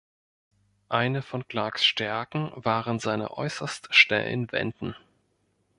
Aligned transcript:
Eine 0.89 1.21
von 1.21 1.47
Clarks 1.47 1.85
Stärken 1.85 2.51
waren 2.55 2.97
seine 2.97 3.37
äußerst 3.37 3.93
schnellen 3.93 4.51
Wenden. 4.51 4.95